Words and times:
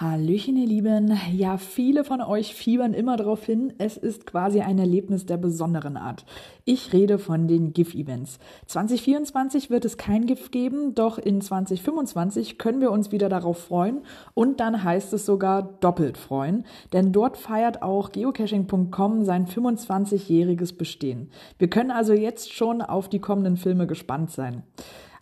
Hallöchen, 0.00 0.56
ihr 0.56 0.66
Lieben. 0.66 1.14
Ja, 1.30 1.58
viele 1.58 2.04
von 2.04 2.22
euch 2.22 2.54
fiebern 2.54 2.94
immer 2.94 3.18
darauf 3.18 3.44
hin, 3.44 3.74
es 3.76 3.98
ist 3.98 4.24
quasi 4.24 4.62
ein 4.62 4.78
Erlebnis 4.78 5.26
der 5.26 5.36
besonderen 5.36 5.98
Art. 5.98 6.24
Ich 6.64 6.94
rede 6.94 7.18
von 7.18 7.48
den 7.48 7.74
GIF-Events. 7.74 8.38
2024 8.66 9.68
wird 9.68 9.84
es 9.84 9.98
kein 9.98 10.24
GIF 10.24 10.50
geben, 10.50 10.94
doch 10.94 11.18
in 11.18 11.42
2025 11.42 12.56
können 12.56 12.80
wir 12.80 12.90
uns 12.90 13.12
wieder 13.12 13.28
darauf 13.28 13.58
freuen 13.58 14.00
und 14.32 14.58
dann 14.58 14.82
heißt 14.82 15.12
es 15.12 15.26
sogar 15.26 15.62
doppelt 15.80 16.16
freuen, 16.16 16.64
denn 16.94 17.12
dort 17.12 17.36
feiert 17.36 17.82
auch 17.82 18.10
geocaching.com 18.10 19.24
sein 19.24 19.46
25-jähriges 19.46 20.78
Bestehen. 20.78 21.30
Wir 21.58 21.68
können 21.68 21.90
also 21.90 22.14
jetzt 22.14 22.54
schon 22.54 22.80
auf 22.80 23.10
die 23.10 23.20
kommenden 23.20 23.58
Filme 23.58 23.86
gespannt 23.86 24.30
sein. 24.30 24.62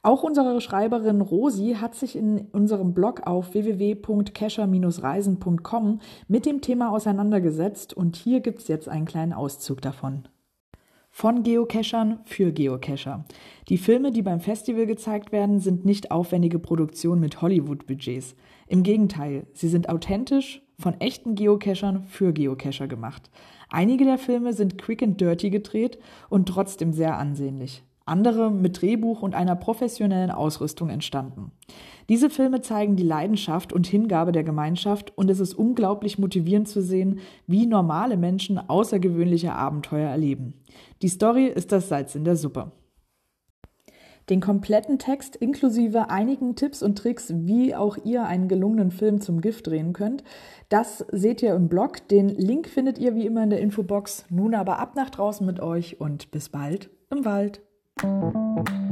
Auch 0.02 0.22
unsere 0.22 0.60
Schreiberin 0.60 1.20
Rosi 1.20 1.76
hat 1.80 1.96
sich 1.96 2.14
in 2.14 2.42
unserem 2.52 2.94
Blog 2.94 3.26
auf 3.26 3.54
www.kescher-reisen.com 3.54 6.00
mit 6.28 6.46
dem 6.46 6.60
Thema 6.60 6.92
auseinandergesetzt 6.92 7.94
und 7.94 8.14
hier 8.14 8.38
gibt 8.40 8.60
es 8.60 8.68
jetzt 8.68 8.88
einen 8.88 9.06
kleinen 9.06 9.32
Auszug 9.32 9.82
davon. 9.82 10.28
Von 11.10 11.42
Geocachern 11.42 12.20
für 12.26 12.52
Geocacher. 12.52 13.24
Die 13.68 13.78
Filme, 13.78 14.12
die 14.12 14.22
beim 14.22 14.38
Festival 14.38 14.86
gezeigt 14.86 15.32
werden, 15.32 15.58
sind 15.58 15.84
nicht 15.84 16.12
aufwendige 16.12 16.60
Produktionen 16.60 17.20
mit 17.20 17.42
Hollywood-Budgets. 17.42 18.36
Im 18.68 18.84
Gegenteil, 18.84 19.48
sie 19.52 19.68
sind 19.68 19.88
authentisch, 19.88 20.62
von 20.78 20.94
echten 21.00 21.34
Geocachern 21.34 22.04
für 22.04 22.32
Geocacher 22.32 22.86
gemacht. 22.86 23.30
Einige 23.68 24.04
der 24.04 24.18
Filme 24.18 24.52
sind 24.52 24.78
quick 24.78 25.02
and 25.02 25.20
dirty 25.20 25.50
gedreht 25.50 25.98
und 26.28 26.48
trotzdem 26.48 26.92
sehr 26.92 27.16
ansehnlich 27.16 27.82
andere 28.08 28.50
mit 28.50 28.80
Drehbuch 28.80 29.22
und 29.22 29.34
einer 29.34 29.56
professionellen 29.56 30.30
Ausrüstung 30.30 30.88
entstanden. 30.90 31.52
Diese 32.08 32.30
Filme 32.30 32.62
zeigen 32.62 32.96
die 32.96 33.02
Leidenschaft 33.02 33.72
und 33.72 33.86
Hingabe 33.86 34.32
der 34.32 34.44
Gemeinschaft 34.44 35.16
und 35.16 35.30
es 35.30 35.40
ist 35.40 35.54
unglaublich 35.54 36.18
motivierend 36.18 36.66
zu 36.68 36.82
sehen, 36.82 37.20
wie 37.46 37.66
normale 37.66 38.16
Menschen 38.16 38.58
außergewöhnliche 38.58 39.52
Abenteuer 39.52 40.08
erleben. 40.08 40.54
Die 41.02 41.08
Story 41.08 41.46
ist 41.46 41.70
das 41.70 41.88
Salz 41.88 42.14
in 42.14 42.24
der 42.24 42.36
Suppe. 42.36 42.72
Den 44.28 44.40
kompletten 44.40 44.98
Text 44.98 45.36
inklusive 45.36 46.10
einigen 46.10 46.54
Tipps 46.54 46.82
und 46.82 46.98
Tricks, 46.98 47.32
wie 47.34 47.74
auch 47.74 47.96
ihr 48.04 48.26
einen 48.26 48.48
gelungenen 48.48 48.90
Film 48.90 49.22
zum 49.22 49.40
Gift 49.40 49.66
drehen 49.66 49.94
könnt, 49.94 50.22
das 50.68 50.98
seht 51.10 51.42
ihr 51.42 51.54
im 51.54 51.68
Blog. 51.68 52.06
Den 52.08 52.28
Link 52.28 52.68
findet 52.68 52.98
ihr 52.98 53.14
wie 53.14 53.24
immer 53.24 53.42
in 53.42 53.50
der 53.50 53.60
Infobox. 53.60 54.26
Nun 54.28 54.54
aber 54.54 54.78
ab 54.78 54.96
nach 54.96 55.08
draußen 55.08 55.46
mit 55.46 55.60
euch 55.60 55.98
und 56.00 56.30
bis 56.30 56.50
bald 56.50 56.90
im 57.10 57.24
Wald. 57.24 57.62
Thank 58.00 58.68
you. 58.68 58.87